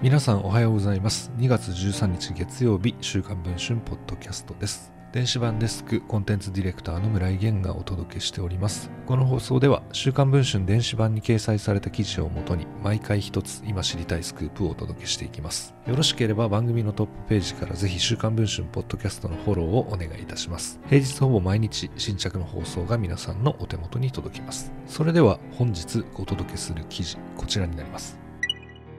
[0.00, 1.32] 皆さんおはようございます。
[1.38, 4.92] 2月13日月曜日週刊文春ポッドキャストです。
[5.10, 8.92] 電子版デスクコンテンツディレクターの村井源がお届けしております。
[9.06, 15.74] この放送では週刊文春電子版に掲載された記事をもとに毎回一つ今知りたいスクープをお届けしていきます。
[15.88, 20.78] よろしければ番組のトップページからぜひ週刊文春ポッドキャストのフォローをお願いいたします。
[20.86, 24.70] 平日ほぼ毎日新着の放送が皆さんのお手元に届きます。
[24.86, 28.27] それでは本日お届けする記事こちらになります。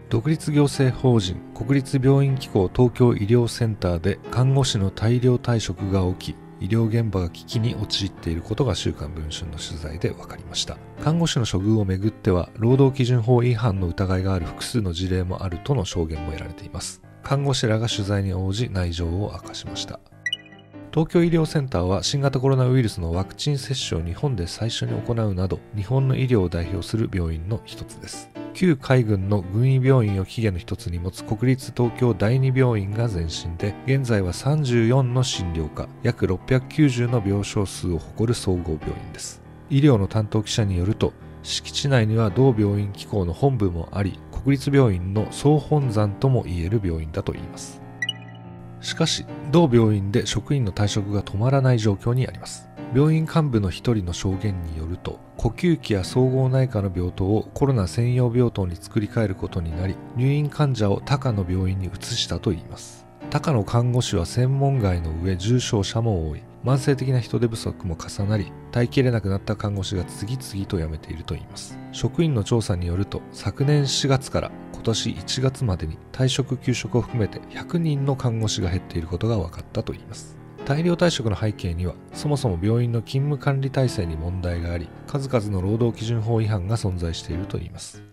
[0.09, 10.77] 独立行政法人国立病院機構東京医療センターで看護師の大量退職が起き医療現場が危機に陥っていることが週刊文春の取材で分かりました。
[11.01, 17.01] 看護師の処遇をめぐっては労働基準法違反の疑いがある複数の事例もあるとの証言も得られています。
[17.23, 19.99] 看護師らが取材に応じ内情を明かしました。
[20.91, 28.27] 東京医療センターは新型コロナウイルスのワクチン接種を日本で最初に行うなど日本の医療を代表する病院の一つです。
[28.59, 39.41] 旧海軍の軍医病院を起源の一つに持つ国立東京第二病院が前身で現在は34の診療科約690の病床数を誇る総合病院です。
[39.69, 47.81] 医療の担当記者によると敷地内には同病院機構の本部もあり国立病院の総本山ともいえる病院だといいます。
[48.81, 52.68] しかし同病院で職員の退職が止まらない状況にあります。
[52.93, 63.05] 病院幹部の一人の証言によると呼吸器や総合内科の病棟をコロナ専用病棟に作り変えることになり入院患者を他科の病院に移したといいます。
[63.29, 66.41] 他科の看護師は専門外の上重症者も多い。
[66.65, 71.77] 慢性的な人手不足も重なり耐えきれなくなった看護師が次々と辞めているといいます。
[71.91, 80.38] 職員の調査によると昨年4月から今年1月までに退職休職を含めて100人の看護師が減っていることが分かったといいます。
[80.69, 88.03] 大量退職の背景にはそもそも病院の勤務管理体制に問題があり数々の労働基準法違反が存在しているといいます。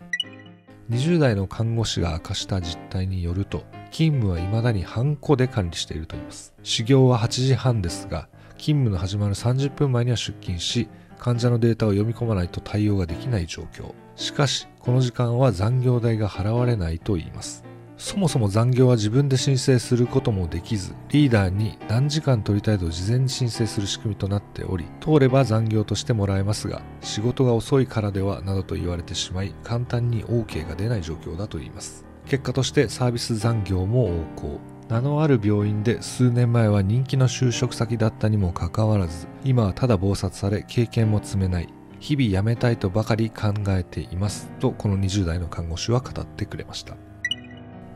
[0.88, 6.54] 20代の看護師が明かした実態によると勤務は未だにハンコで管理しているといいます。
[6.62, 8.26] 始業は8時半ですが
[8.56, 10.88] 勤務の始まる30分前には出勤し
[11.18, 13.92] 患者のデータを読み込まないと対応ができない状況。
[14.14, 17.65] しかしこの時間は残業代が払われないといいます。
[17.98, 32.04] そもそも残業は自分で申請することもできず、リーダーに何時間取りたいと事前に申請する仕組みとなっており、通れば残業としてもらえますが、仕事が遅いからではなどと言われてしまい、簡単に OK が出ない状況だといいます。
[32.26, 34.60] 結果としてサービス残業も横行。
[34.88, 41.68] 名のある病院で数年前は人気の就職先だったにもかかわらず、今はただ忙殺され経験も積めない。
[41.98, 46.96] 日々辞めたいとばかり考えていますとこの20代の看護師は語ってくれました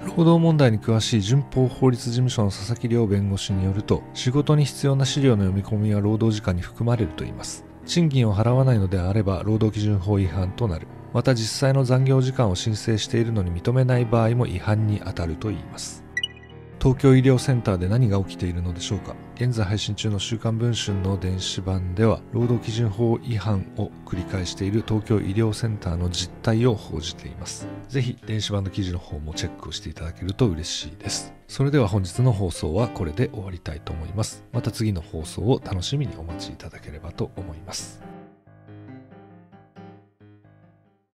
[0.03, 7.65] 労働問題に詳しい順法法律事務所の佐々木亮弁護士によると仕事に必要な資料の読み込みは労働時間に含まれるといいます。
[7.85, 10.87] 賃金を払わないのであれば労働基準法違反となる。
[11.13, 16.03] また実際の残業時間を申請しているのに認めない場合も違反に当たるといいます。
[16.81, 19.15] 東京医療センターで何が起きているのでしょうか？
[19.35, 27.67] 現在配信中の週刊文春の電子版では労働基準法違反を繰り返している東京医療センターの実態を報じています。
[27.91, 31.35] ぜひ電子版の記事の方もチェックをしていただけると嬉しいです。
[31.49, 34.43] それでは本日の放送はこれで終わりたいと思います。
[34.51, 38.01] また次の放送を楽しみにお待ちいただければと思います。